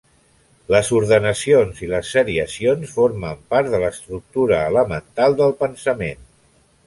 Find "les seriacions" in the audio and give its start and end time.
1.91-2.95